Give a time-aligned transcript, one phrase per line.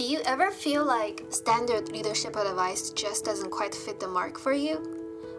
[0.00, 4.54] Do you ever feel like standard leadership advice just doesn't quite fit the mark for
[4.54, 4.80] you?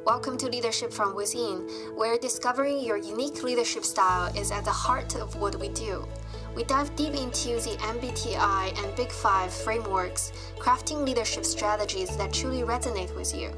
[0.06, 5.16] Welcome to Leadership from Within, where discovering your unique leadership style is at the heart
[5.16, 6.08] of what we do.
[6.56, 12.62] We dive deep into the MBTI and Big Five frameworks, crafting leadership strategies that truly
[12.62, 13.50] resonate with you.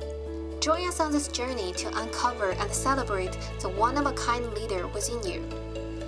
[0.62, 4.88] Join us on this journey to uncover and celebrate the one of a kind leader
[4.88, 5.41] within you.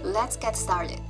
[0.04, 1.02] Let's get started.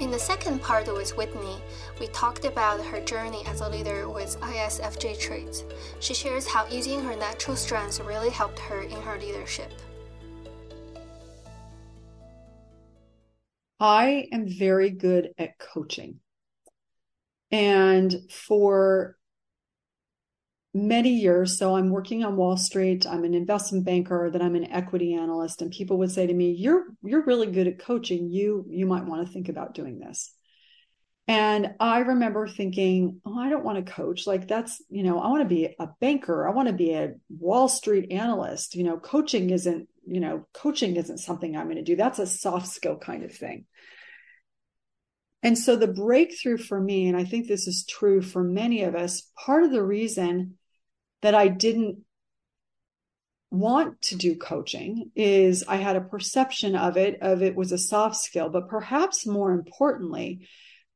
[0.00, 1.60] In the second part with Whitney,
[1.98, 5.64] we talked about her journey as a leader with ISFJ traits.
[5.98, 9.72] She shares how using her natural strengths really helped her in her leadership.
[13.80, 16.20] I am very good at coaching.
[17.50, 19.17] And for
[20.74, 21.58] many years.
[21.58, 23.06] So I'm working on Wall Street.
[23.06, 25.62] I'm an investment banker, then I'm an equity analyst.
[25.62, 28.30] And people would say to me, You're you're really good at coaching.
[28.30, 30.32] You you might want to think about doing this.
[31.28, 34.26] And I remember thinking, oh, I don't want to coach.
[34.26, 36.48] Like that's, you know, I want to be a banker.
[36.48, 38.74] I want to be a Wall Street analyst.
[38.74, 41.96] You know, coaching isn't, you know, coaching isn't something I'm going to do.
[41.96, 43.66] That's a soft skill kind of thing.
[45.42, 48.94] And so the breakthrough for me, and I think this is true for many of
[48.94, 50.58] us, part of the reason
[51.22, 52.04] that I didn't
[53.50, 57.78] want to do coaching is I had a perception of it of it was a
[57.78, 60.46] soft skill, but perhaps more importantly,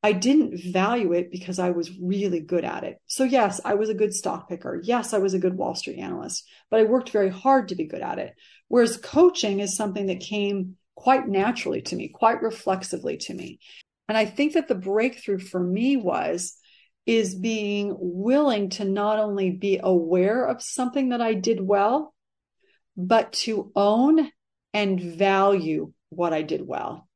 [0.02, 3.00] I didn't value it because I was really good at it.
[3.06, 4.80] So yes, I was a good stock picker.
[4.82, 7.86] Yes, I was a good Wall Street analyst, but I worked very hard to be
[7.86, 8.34] good at it.
[8.68, 13.60] Whereas coaching is something that came quite naturally to me, quite reflexively to me.
[14.08, 16.56] And I think that the breakthrough for me was
[17.06, 22.14] is being willing to not only be aware of something that I did well,
[22.96, 24.30] but to own
[24.72, 27.08] and value what I did well.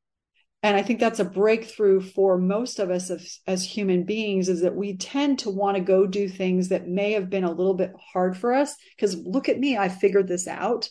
[0.63, 4.63] And I think that's a breakthrough for most of us as, as human beings is
[4.63, 7.75] that we tend to want to go do things that may have been a little
[7.75, 8.75] bit hard for us.
[8.97, 10.89] Because look at me, I figured this out.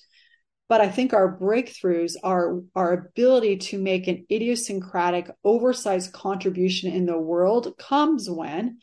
[0.68, 7.06] But I think our breakthroughs are our ability to make an idiosyncratic, oversized contribution in
[7.06, 8.80] the world comes when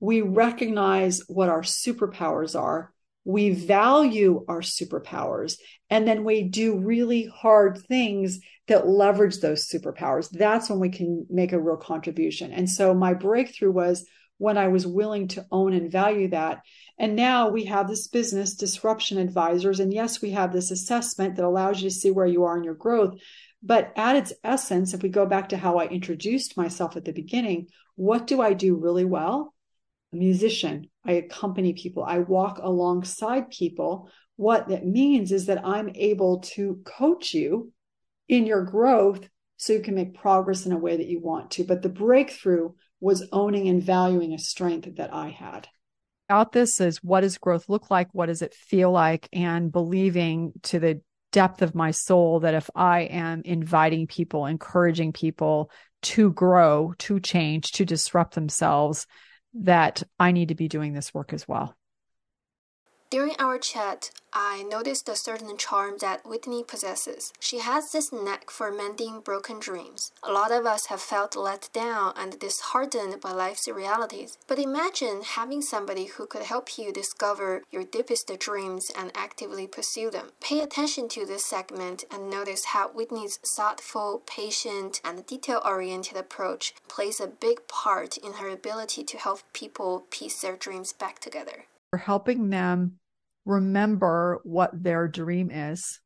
[0.00, 2.92] we recognize what our superpowers are.
[3.24, 10.28] We value our superpowers and then we do really hard things that leverage those superpowers.
[10.28, 12.52] That's when we can make a real contribution.
[12.52, 14.04] And so my breakthrough was
[14.38, 16.62] when I was willing to own and value that.
[16.98, 19.80] And now we have this business disruption advisors.
[19.80, 22.64] And yes, we have this assessment that allows you to see where you are in
[22.64, 23.14] your growth.
[23.62, 27.12] But at its essence, if we go back to how I introduced myself at the
[27.12, 29.54] beginning, what do I do really well?
[30.12, 30.90] A musician.
[31.04, 32.02] I accompany people.
[32.02, 34.10] I walk alongside people.
[34.36, 37.72] What that means is that I'm able to coach you
[38.28, 41.64] in your growth so you can make progress in a way that you want to.
[41.64, 42.72] But the breakthrough
[43.02, 45.66] was owning and valuing a strength that I had.
[46.30, 48.08] Out this is what does growth look like?
[48.12, 49.28] What does it feel like?
[49.32, 51.00] And believing to the
[51.32, 55.70] depth of my soul that if I am inviting people, encouraging people
[56.02, 59.06] to grow, to change, to disrupt themselves,
[59.54, 61.76] that I need to be doing this work as well.
[63.12, 67.34] During our chat, I noticed a certain charm that Whitney possesses.
[67.38, 70.12] She has this knack for mending broken dreams.
[70.22, 74.38] A lot of us have felt let down and disheartened by life's realities.
[74.46, 80.10] But imagine having somebody who could help you discover your deepest dreams and actively pursue
[80.10, 80.30] them.
[80.40, 86.74] Pay attention to this segment and notice how Whitney's thoughtful, patient, and detail oriented approach
[86.88, 91.66] plays a big part in her ability to help people piece their dreams back together.
[91.92, 93.00] We're helping them
[93.44, 96.00] remember what their dream is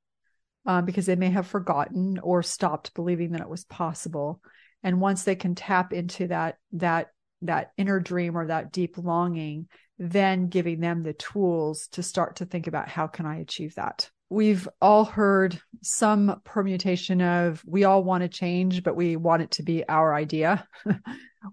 [0.67, 4.41] um, because they may have forgotten or stopped believing that it was possible.
[4.83, 7.09] And once they can tap into that that
[7.43, 12.45] that inner dream or that deep longing then giving them the tools to start to
[12.45, 14.11] think about how can i achieve that?
[14.29, 19.53] We've all heard some permutation of we all want to change but we want it
[19.53, 20.67] to be our idea.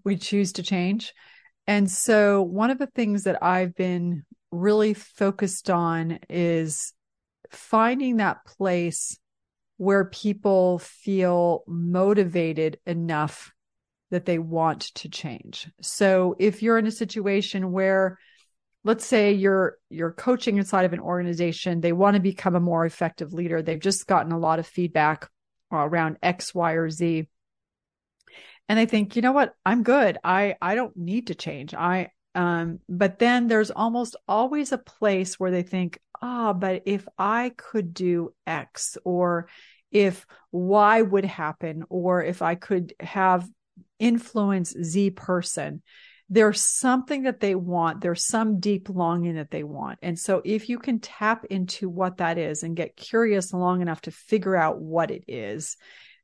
[0.03, 1.13] We choose to change.
[1.67, 6.93] And so one of the things that i've been really focused on is
[7.49, 9.17] finding that place
[9.77, 13.51] where people feel motivated enough
[14.11, 15.69] that they want to change.
[15.81, 18.19] So if you're in a situation where
[18.83, 22.85] let's say you're you're coaching inside of an organization, they want to become a more
[22.85, 23.61] effective leader.
[23.61, 25.29] They've just gotten a lot of feedback
[25.71, 27.27] around X, Y, or Z.
[28.69, 30.17] And they think, you know what, I'm good.
[30.23, 31.73] I I don't need to change.
[31.73, 36.83] I um, but then there's almost always a place where they think, ah, oh, but
[36.85, 39.47] if I could do X or
[39.91, 43.47] if Y would happen, or if I could have
[43.99, 45.83] influence Z person,
[46.29, 48.01] there's something that they want.
[48.01, 49.99] There's some deep longing that they want.
[50.01, 54.01] And so if you can tap into what that is and get curious long enough
[54.01, 55.77] to figure out what it is,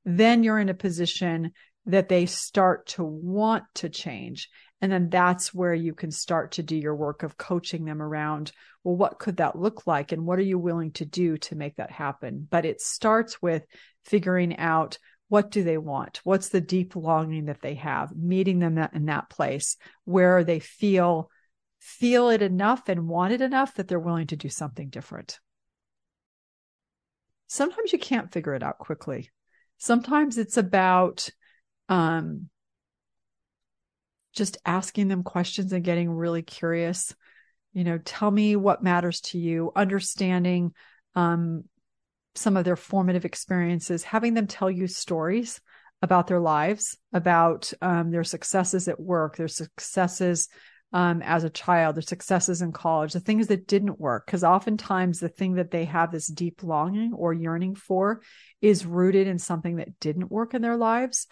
[0.05, 1.51] then you're in a position
[1.85, 4.49] that they start to want to change.
[4.81, 8.51] And then that's where you can start to do your work of coaching them around,
[8.83, 10.11] well, what could that look like?
[10.11, 12.47] And what are you willing to do to make that happen?
[12.49, 13.65] But it starts with
[14.05, 14.97] figuring out
[15.27, 16.21] what do they want?
[16.23, 18.15] What's the deep longing that they have?
[18.15, 21.29] Meeting them in that place where they feel
[21.79, 25.39] feel it enough and want it enough that they're willing to do something different.
[27.47, 29.29] Sometimes you can't figure it out quickly.
[29.77, 31.29] Sometimes it's about
[31.87, 32.49] um,
[34.33, 37.13] just asking them questions and getting really curious.
[37.73, 40.73] You know, tell me what matters to you, understanding
[41.15, 41.63] um,
[42.35, 45.61] some of their formative experiences, having them tell you stories
[46.01, 50.47] about their lives, about um, their successes at work, their successes
[50.91, 54.25] um, as a child, their successes in college, the things that didn't work.
[54.25, 58.21] Because oftentimes the thing that they have this deep longing or yearning for
[58.61, 61.27] is rooted in something that didn't work in their lives.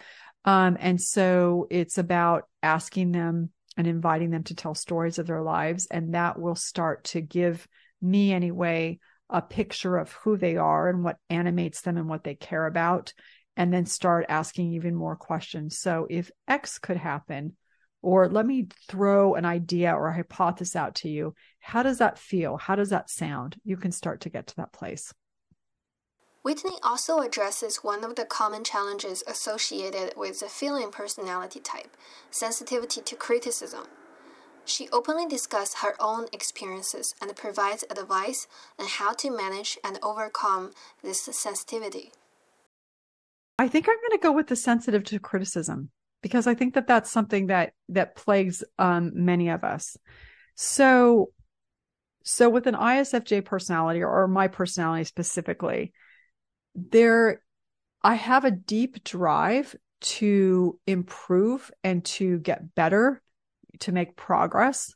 [0.48, 5.42] Um, and so it's about asking them and inviting them to tell stories of their
[5.42, 5.86] lives.
[5.90, 7.68] And that will start to give
[8.00, 8.98] me, anyway,
[9.28, 13.12] a picture of who they are and what animates them and what they care about.
[13.58, 15.78] And then start asking even more questions.
[15.78, 17.54] So if X could happen,
[18.00, 21.34] or let me throw an idea or a hypothesis out to you.
[21.60, 22.56] How does that feel?
[22.56, 23.56] How does that sound?
[23.64, 25.12] You can start to get to that place.
[26.42, 31.96] Whitney also addresses one of the common challenges associated with the feeling personality type
[32.30, 33.86] sensitivity to criticism.
[34.64, 38.46] She openly discusses her own experiences and provides advice
[38.78, 42.12] on how to manage and overcome this sensitivity.
[43.58, 45.90] I think I'm going to go with the sensitive to criticism
[46.22, 49.96] because I think that that's something that that plagues um, many of us.
[50.54, 51.30] So,
[52.22, 55.92] so with an ISFJ personality or my personality specifically,
[56.74, 57.42] there
[58.02, 63.20] I have a deep drive to improve and to get better,
[63.80, 64.94] to make progress.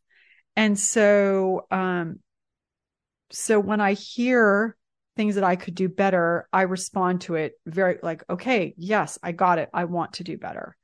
[0.57, 2.21] And so um
[3.31, 4.77] so when I hear
[5.17, 9.33] things that I could do better, I respond to it very like, okay, yes, I
[9.33, 9.71] got it.
[9.73, 10.77] I want to do better.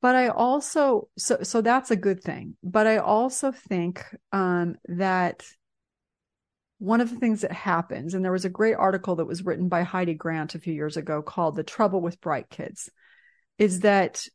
[0.00, 2.56] But I also so so that's a good thing.
[2.62, 5.44] But I also think um that
[6.82, 9.68] one of the things that happens, and there was a great article that was written
[9.68, 12.90] by Heidi Grant a few years ago called The Trouble with Bright Kids,
[13.56, 14.26] is that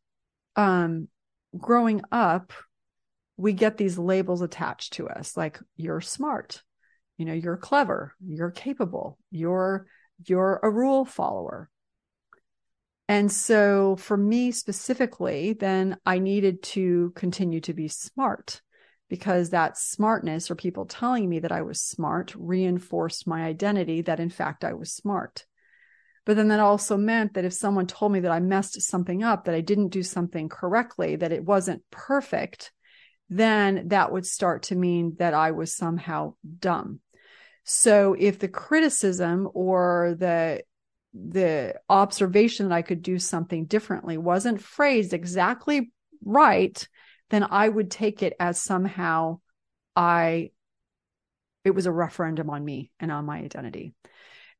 [0.55, 1.09] um,
[1.57, 2.53] growing up,
[3.35, 6.63] we get these labels attached to us like you're smart,
[7.17, 9.85] you know, you're clever, you're capable, you're
[10.25, 11.69] you're a rule follower.
[13.09, 18.61] And so for me specifically, then I needed to continue to be smart
[19.09, 24.19] because that smartness or people telling me that I was smart reinforced my identity that
[24.19, 25.45] in fact I was smart.
[26.25, 29.45] But then that also meant that if someone told me that I messed something up,
[29.45, 32.73] that I didn't do something correctly, that it wasn't perfect,
[33.29, 36.99] then that would start to mean that I was somehow dumb.
[37.63, 40.63] So if the criticism or the
[41.13, 45.91] the observation that I could do something differently wasn't phrased exactly
[46.23, 46.87] right,
[47.29, 49.39] then I would take it as somehow
[49.95, 50.51] I
[51.63, 53.93] it was a referendum on me and on my identity.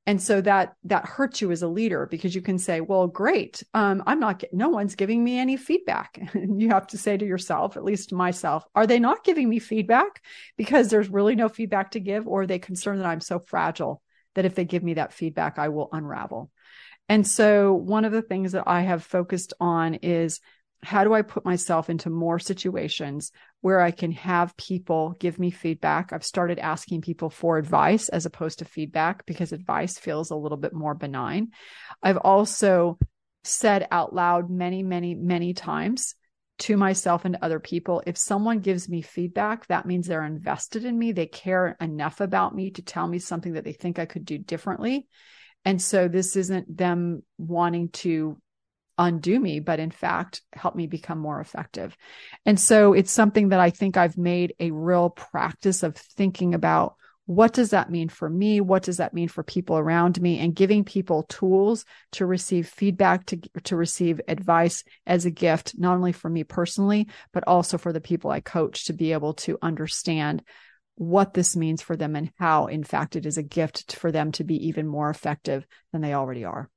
[0.05, 3.61] And so that that hurts you as a leader because you can say, "Well, great.
[3.73, 4.41] Um, I'm not.
[4.53, 8.13] No one's giving me any feedback." And you have to say to yourself, at least
[8.13, 10.23] myself, "Are they not giving me feedback
[10.55, 14.01] because there's really no feedback to give, or are they concerned that I'm so fragile
[14.35, 16.51] that if they give me that feedback, I will unravel?"
[17.09, 20.39] And so one of the things that I have focused on is
[20.83, 23.31] how do I put myself into more situations
[23.61, 26.13] where I can have people give me feedback?
[26.13, 30.57] I've started asking people for advice as opposed to feedback because advice feels a little
[30.57, 31.49] bit more benign.
[32.03, 32.97] I've also
[33.43, 36.15] said out loud many, many, many times
[36.59, 40.97] to myself and other people if someone gives me feedback, that means they're invested in
[40.97, 41.11] me.
[41.11, 44.37] They care enough about me to tell me something that they think I could do
[44.37, 45.07] differently.
[45.65, 48.41] And so this isn't them wanting to
[48.97, 51.95] undo me, but in fact, help me become more effective.
[52.45, 56.95] And so it's something that I think I've made a real practice of thinking about
[57.27, 58.61] what does that mean for me?
[58.61, 60.39] What does that mean for people around me?
[60.39, 65.95] And giving people tools to receive feedback, to, to receive advice as a gift, not
[65.95, 69.57] only for me personally, but also for the people I coach to be able to
[69.61, 70.41] understand
[70.95, 74.31] what this means for them and how, in fact, it is a gift for them
[74.31, 76.69] to be even more effective than they already are.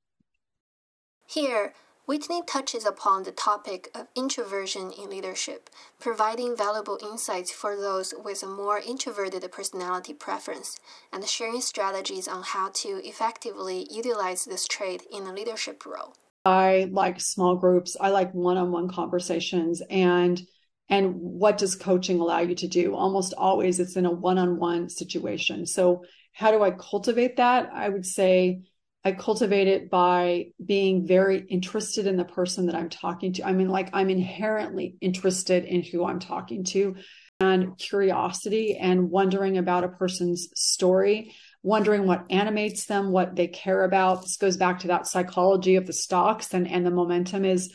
[1.27, 1.73] Here,
[2.11, 8.43] Whitney touches upon the topic of introversion in leadership, providing valuable insights for those with
[8.43, 10.77] a more introverted personality preference,
[11.13, 16.13] and sharing strategies on how to effectively utilize this trait in a leadership role.
[16.43, 17.95] I like small groups.
[17.97, 20.41] I like one-on-one conversations and
[20.89, 22.93] and what does coaching allow you to do?
[22.93, 25.65] Almost always it's in a one-on-one situation.
[25.65, 26.03] So
[26.33, 27.69] how do I cultivate that?
[27.71, 28.63] I would say
[29.03, 33.43] I cultivate it by being very interested in the person that I'm talking to.
[33.43, 36.95] I mean, like I'm inherently interested in who I'm talking to
[37.39, 43.83] and curiosity and wondering about a person's story, wondering what animates them, what they care
[43.83, 44.21] about.
[44.21, 47.73] This goes back to that psychology of the stocks and, and the momentum is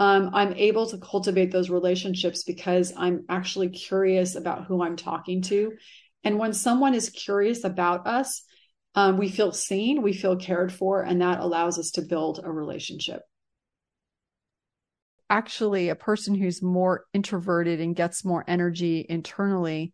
[0.00, 5.42] um, I'm able to cultivate those relationships because I'm actually curious about who I'm talking
[5.42, 5.72] to.
[6.24, 8.42] And when someone is curious about us,
[8.94, 12.50] um, we feel seen, we feel cared for, and that allows us to build a
[12.50, 13.22] relationship.
[15.28, 19.92] Actually, a person who's more introverted and gets more energy internally,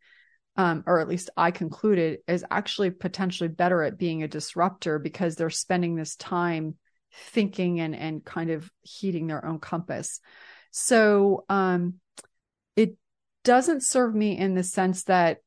[0.57, 5.37] um, or at least I concluded, is actually potentially better at being a disruptor because
[5.37, 6.77] they're spending this time
[7.13, 10.21] thinking and and kind of heating their own compass.
[10.73, 11.95] So um,
[12.77, 12.97] it
[13.45, 15.39] doesn't serve me in the sense that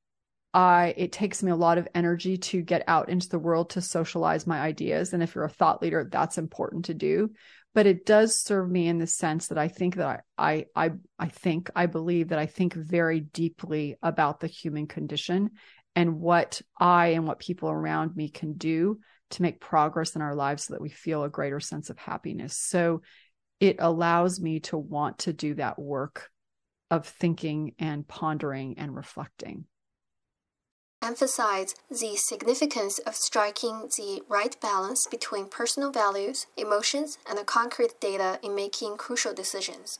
[0.53, 3.81] I it takes me a lot of energy to get out into the world to
[3.81, 5.13] socialize my ideas.
[5.13, 7.31] And if you're a thought leader, that's important to do.
[7.73, 11.27] But it does serve me in the sense that I think that I I I
[11.27, 15.51] think I believe that I think very deeply about the human condition
[15.95, 18.99] and what I and what people around me can do
[19.31, 22.55] to make progress in our lives so that we feel a greater sense of happiness.
[22.55, 23.01] So
[23.59, 26.29] it allows me to want to do that work
[26.91, 29.65] of thinking and pondering and reflecting
[31.03, 37.99] emphasize the significance of striking the right balance between personal values, emotions, and the concrete
[37.99, 39.99] data in making crucial decisions.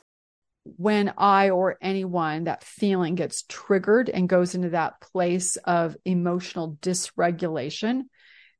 [0.78, 6.78] When I or anyone, that feeling gets triggered and goes into that place of emotional
[6.82, 8.04] dysregulation,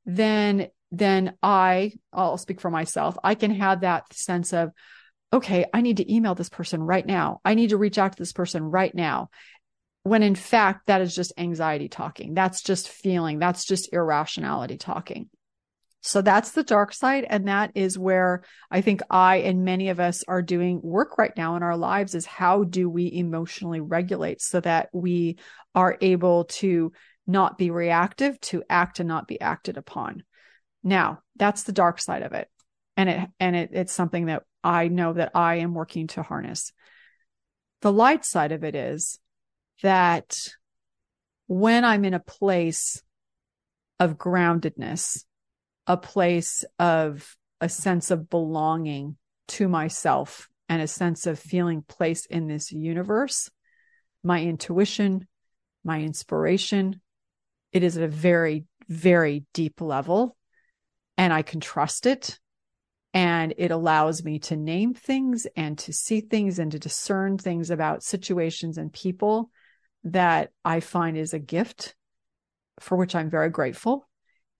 [0.04, 4.70] then then I, I'll speak for myself, I can have that sense of,
[5.32, 7.40] okay, I need to email this person right now.
[7.44, 9.30] I need to reach out to this person right now
[10.04, 12.34] when in fact that is just anxiety talking.
[12.34, 13.38] That's just feeling.
[13.38, 15.28] That's just irrationality talking.
[16.02, 17.26] So that's the dark side.
[17.28, 21.32] And that is where i think i and many of us are doing work right
[21.36, 25.38] now in our lives is how do we emotionally regulate so that we
[25.74, 26.92] are able to
[27.26, 30.22] not be reactive to act and not be acted upon.
[30.82, 32.48] Now that's the dark side of it.
[32.98, 36.72] And it and it, it's something that i know that i am working to harness.
[37.80, 39.18] The light side of it is
[39.82, 40.48] that
[41.46, 43.02] when I'm in a place
[44.00, 45.24] of groundedness,
[45.86, 49.16] a place of a sense of belonging
[49.48, 53.50] to myself and a sense of feeling placed in this universe,
[54.22, 55.26] my intuition,
[55.84, 57.00] my inspiration,
[57.72, 60.36] it is at a very, very deep level
[61.16, 62.38] and I can trust it.
[63.12, 67.70] And it allows me to name things and to see things and to discern things
[67.70, 69.50] about situations and people
[70.04, 71.94] that I find is a gift
[72.80, 74.08] for which I'm very grateful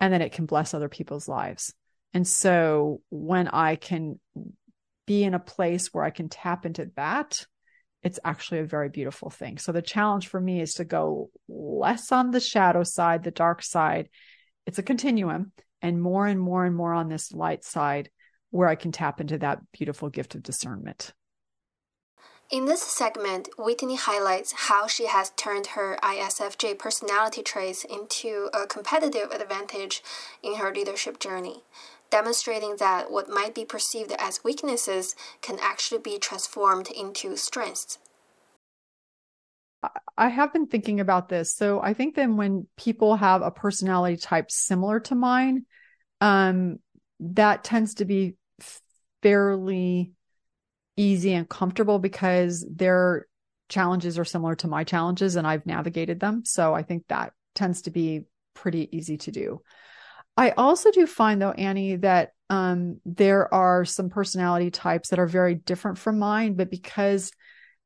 [0.00, 1.74] and that it can bless other people's lives.
[2.12, 4.20] And so when I can
[5.06, 7.46] be in a place where I can tap into that,
[8.02, 9.58] it's actually a very beautiful thing.
[9.58, 13.62] So the challenge for me is to go less on the shadow side, the dark
[13.62, 14.08] side.
[14.66, 18.10] It's a continuum and more and more and more on this light side
[18.50, 21.12] where I can tap into that beautiful gift of discernment.
[22.50, 28.66] In this segment, Whitney highlights how she has turned her ISFJ personality traits into a
[28.66, 30.02] competitive advantage
[30.42, 31.62] in her leadership journey,
[32.10, 37.98] demonstrating that what might be perceived as weaknesses can actually be transformed into strengths.
[40.16, 41.54] I have been thinking about this.
[41.54, 45.66] So I think that when people have a personality type similar to mine,
[46.20, 46.78] um,
[47.20, 48.36] that tends to be
[49.22, 50.12] fairly
[50.96, 53.26] easy and comfortable because their
[53.68, 56.44] challenges are similar to my challenges and I've navigated them.
[56.44, 58.24] So I think that tends to be
[58.54, 59.60] pretty easy to do.
[60.36, 65.26] I also do find though, Annie, that um, there are some personality types that are
[65.26, 67.30] very different from mine, but because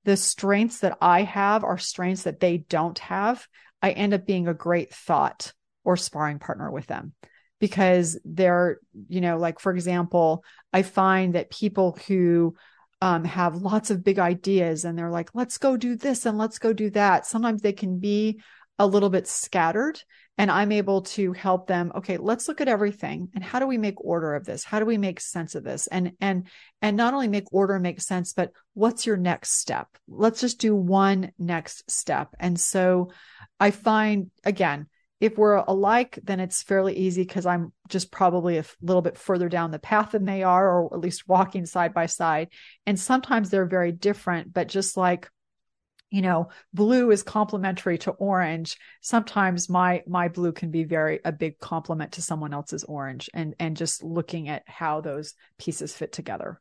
[0.05, 3.47] the strengths that I have are strengths that they don't have,
[3.83, 5.53] I end up being a great thought
[5.85, 7.13] or sparring partner with them
[7.61, 12.55] because they're, you know, like for example, I find that people who
[13.01, 16.59] um, have lots of big ideas and they're like, let's go do this and let's
[16.59, 17.27] go do that.
[17.27, 18.41] Sometimes they can be
[18.79, 20.01] a little bit scattered
[20.37, 23.77] and I'm able to help them okay let's look at everything and how do we
[23.77, 24.63] make order of this?
[24.63, 25.89] How do we make sense of this?
[25.89, 26.47] And and
[26.81, 29.89] and not only make order make sense but what's your next step?
[30.07, 32.35] Let's just do one next step.
[32.39, 33.11] And so
[33.59, 34.87] I find again
[35.21, 39.49] if we're alike then it's fairly easy because I'm just probably a little bit further
[39.49, 42.49] down the path than they are or at least walking side by side.
[42.87, 45.29] And sometimes they're very different but just like
[46.11, 51.33] you know blue is complementary to orange sometimes my my blue can be very a
[51.33, 56.13] big complement to someone else's orange and and just looking at how those pieces fit
[56.13, 56.61] together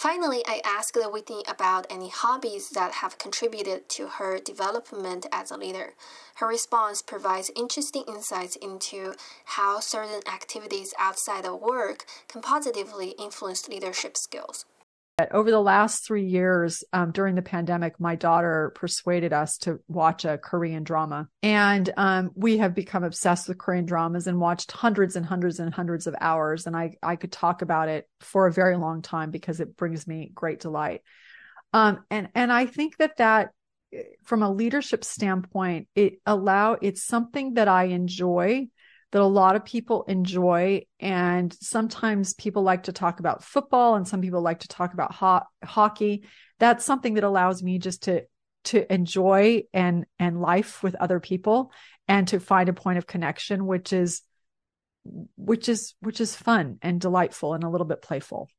[0.00, 5.58] Finally, I asked Whitney about any hobbies that have contributed to her development as a
[5.58, 5.92] leader.
[6.36, 9.12] Her response provides interesting insights into
[9.44, 14.64] how certain activities outside of work can positively influence leadership skills
[15.30, 20.24] over the last three years um, during the pandemic, my daughter persuaded us to watch
[20.24, 21.28] a Korean drama.
[21.42, 25.72] And um, we have become obsessed with Korean dramas and watched hundreds and hundreds and
[25.72, 26.66] hundreds of hours.
[26.66, 30.06] And I, I could talk about it for a very long time because it brings
[30.06, 31.02] me great delight.
[31.72, 33.50] Um, and, and I think that that
[34.24, 38.68] from a leadership standpoint, it allow, it's something that I enjoy
[39.12, 40.86] that a lot of people enjoy.
[40.98, 45.12] And sometimes people like to talk about football and some people like to talk about
[45.12, 46.24] ho- hockey.
[46.58, 48.24] That's something that allows me just to
[48.62, 51.72] to enjoy and and life with other people
[52.06, 54.20] and to find a point of connection which is
[55.36, 58.50] which is which is fun and delightful and a little bit playful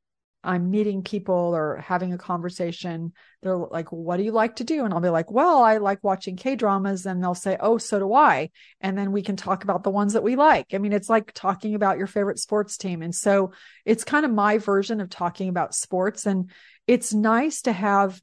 [0.43, 4.83] I'm meeting people or having a conversation, they're like, what do you like to do?
[4.85, 7.05] And I'll be like, well, I like watching K dramas.
[7.05, 8.49] And they'll say, oh, so do I.
[8.79, 10.73] And then we can talk about the ones that we like.
[10.73, 13.03] I mean, it's like talking about your favorite sports team.
[13.03, 13.51] And so
[13.85, 16.25] it's kind of my version of talking about sports.
[16.25, 16.49] And
[16.87, 18.19] it's nice to have,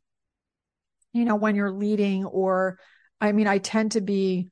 [1.12, 2.80] you know, when you're leading, or
[3.20, 4.48] I mean, I tend to be,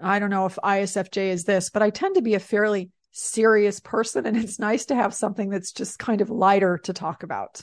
[0.00, 3.80] I don't know if ISFJ is this, but I tend to be a fairly serious
[3.80, 7.62] person and it's nice to have something that's just kind of lighter to talk about.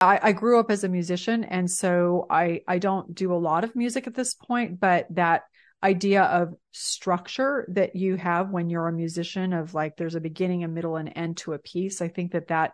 [0.00, 3.64] I, I, grew up as a musician and so I, I don't do a lot
[3.64, 5.42] of music at this point, but that
[5.82, 10.64] idea of structure that you have when you're a musician of like there's a beginning,
[10.64, 12.00] a middle, and end to a piece.
[12.00, 12.72] I think that that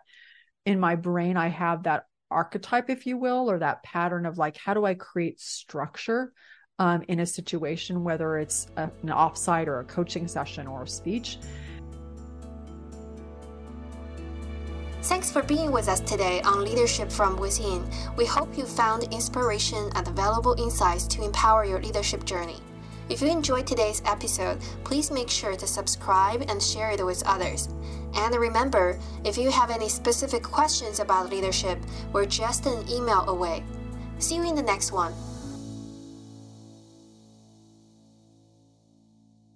[0.65, 4.57] in my brain, I have that archetype, if you will, or that pattern of like,
[4.57, 6.33] how do I create structure
[6.79, 10.87] um, in a situation, whether it's a, an offsite or a coaching session or a
[10.87, 11.37] speech.
[15.03, 17.87] Thanks for being with us today on Leadership from Within.
[18.17, 22.57] We hope you found inspiration and valuable insights to empower your leadership journey.
[23.07, 27.69] If you enjoyed today's episode, please make sure to subscribe and share it with others.
[28.15, 31.77] And remember, if you have any specific questions about leadership,
[32.11, 33.63] we're just an email away.
[34.17, 35.13] See you in the next one.